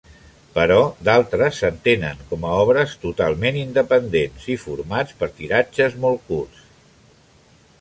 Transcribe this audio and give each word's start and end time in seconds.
Però 0.53 0.77
d'altres 1.09 1.59
s'entenen 1.63 2.23
com 2.31 2.47
a 2.51 2.55
obres 2.61 2.95
totalment 3.03 3.59
independents 3.65 4.49
i 4.55 4.57
formats 4.63 5.19
per 5.21 5.29
tiratges 5.43 5.99
molt 6.07 6.25
curts. 6.33 6.65